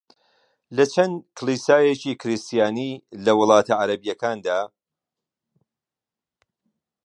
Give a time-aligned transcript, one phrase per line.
[0.75, 2.91] لە چەند کڵێسایەکی کریستیانی
[3.25, 4.59] لە وڵاتە عەرەبییەکاندا